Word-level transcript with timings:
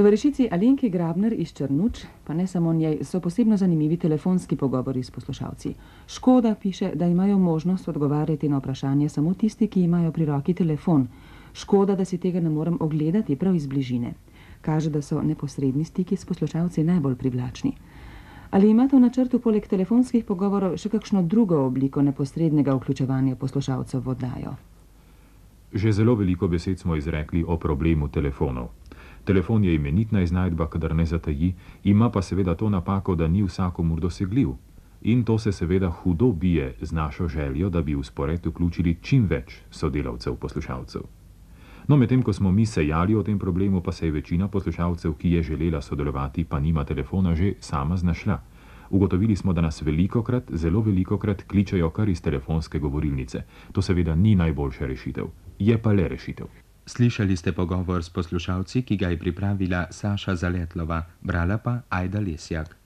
Tovarišici 0.00 0.48
Alenki 0.50 0.88
Grabner 0.88 1.34
iz 1.36 1.52
Črnuč, 1.52 2.06
pa 2.24 2.34
ne 2.34 2.46
samo 2.46 2.72
njej, 2.72 3.04
so 3.04 3.18
posebno 3.20 3.56
zanimivi 3.56 3.96
telefonski 3.96 4.56
pogovori 4.56 5.02
s 5.02 5.10
poslušalci. 5.10 5.74
Škoda 6.06 6.54
piše, 6.54 6.90
da 6.94 7.06
imajo 7.06 7.38
možnost 7.38 7.88
odgovarjati 7.88 8.48
na 8.48 8.58
vprašanje 8.58 9.08
samo 9.08 9.34
tisti, 9.34 9.68
ki 9.68 9.82
imajo 9.82 10.12
pri 10.12 10.24
roki 10.24 10.54
telefon. 10.54 11.06
Škoda, 11.52 11.96
da 11.96 12.04
si 12.04 12.18
tega 12.18 12.40
ne 12.40 12.50
morem 12.50 12.78
ogledati 12.80 13.36
prav 13.36 13.54
iz 13.54 13.66
bližine. 13.66 14.14
Kaže, 14.60 14.90
da 14.90 15.02
so 15.02 15.20
neposredni 15.22 15.84
stiki 15.84 16.16
s 16.16 16.24
poslušalci 16.24 16.84
najbolj 16.84 17.16
privlačni. 17.16 17.76
Ali 18.50 18.70
imate 18.70 18.96
v 18.96 19.00
načrtu 19.00 19.38
poleg 19.38 19.68
telefonskih 19.68 20.24
pogovorov 20.24 20.80
še 20.80 20.88
kakšno 20.88 21.22
drugo 21.22 21.60
obliko 21.66 22.02
neposrednega 22.02 22.72
vključevanja 22.74 23.36
poslušalcev 23.36 24.00
v 24.00 24.16
oddajo? 24.16 24.56
Že 25.74 25.92
zelo 25.92 26.14
veliko 26.14 26.48
besed 26.48 26.78
smo 26.78 26.96
izrekli 26.96 27.44
o 27.44 27.56
problemu 27.56 28.08
telefonov. 28.08 28.79
Telefon 29.24 29.64
je 29.64 29.74
imenitna 29.74 30.22
iznajdba, 30.22 30.66
kadar 30.66 30.94
ne 30.94 31.06
zataji, 31.06 31.54
ima 31.84 32.10
pa 32.10 32.22
seveda 32.22 32.54
to 32.54 32.68
napako, 32.68 33.14
da 33.14 33.28
ni 33.28 33.42
vsakomur 33.42 34.00
dosegljiv. 34.00 34.48
In 35.02 35.24
to 35.24 35.38
se 35.38 35.52
seveda 35.52 35.90
hudo 35.90 36.32
bije 36.32 36.74
z 36.80 36.92
našo 36.92 37.28
željo, 37.28 37.70
da 37.70 37.82
bi 37.82 37.94
v 37.94 38.02
spored 38.02 38.46
vključili 38.46 38.98
čim 39.02 39.26
več 39.26 39.62
sodelavcev 39.70 40.36
poslušalcev. 40.36 41.02
No, 41.88 41.96
medtem 41.96 42.22
ko 42.22 42.32
smo 42.32 42.52
mi 42.52 42.66
sejali 42.66 43.14
o 43.14 43.22
tem 43.22 43.38
problemu, 43.38 43.80
pa 43.80 43.92
se 43.92 44.06
je 44.06 44.12
večina 44.12 44.48
poslušalcev, 44.48 45.12
ki 45.12 45.32
je 45.32 45.42
želela 45.42 45.80
sodelovati, 45.82 46.44
pa 46.44 46.60
nima 46.60 46.84
telefona, 46.84 47.34
že 47.34 47.54
sama 47.60 47.96
znašla. 47.96 48.40
Ugotovili 48.90 49.36
smo, 49.36 49.52
da 49.52 49.60
nas 49.60 49.82
veliko 49.82 50.22
krat, 50.22 50.52
zelo 50.52 50.80
veliko 50.80 51.18
krat 51.18 51.42
kličajo 51.42 51.90
kar 51.90 52.08
iz 52.08 52.22
telefonske 52.22 52.78
govorilnice. 52.78 53.42
To 53.72 53.82
seveda 53.82 54.14
ni 54.14 54.34
najboljša 54.34 54.86
rešitev, 54.86 55.26
je 55.58 55.78
pa 55.82 55.92
le 55.92 56.08
rešitev. 56.08 56.46
Slišali 56.90 57.38
ste 57.38 57.54
pogovor 57.54 58.02
s 58.02 58.10
poslušalci, 58.10 58.82
ki 58.82 58.96
ga 58.98 59.14
je 59.14 59.18
pripravila 59.18 59.86
Saša 59.94 60.34
Zaletlova, 60.34 61.06
brala 61.22 61.62
pa 61.62 61.86
Ajda 61.86 62.18
Lesjak. 62.18 62.79